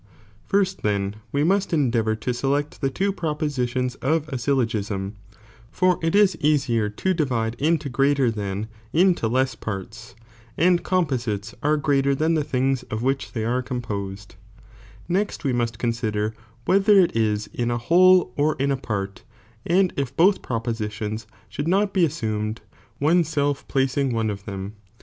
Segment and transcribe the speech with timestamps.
[0.03, 0.41] Bnio i«i.
[0.49, 5.13] First then we must endeavour to select the two taiSToii"«rf proposilioiia of a syllogism,
[5.69, 9.53] for it is easier to di al id qiuutity, vide into greaier than into less
[9.53, 10.15] parts,'
[10.57, 14.37] and com *"■ positea are greater than the things of which they are composed;
[15.07, 16.33] next we must consider
[16.65, 19.09] whether it is in a whole or in a pari,
[19.67, 22.61] and if both propositions should not be assumed,
[22.99, 24.73] oneself placing one of them.